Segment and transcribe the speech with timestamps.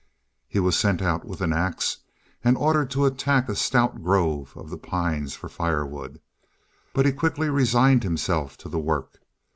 [0.47, 1.97] He was sent out with an ax
[2.43, 6.19] and ordered to attack a stout grove of the pines for firewood.
[6.91, 9.21] But he quickly resigned himself to the work.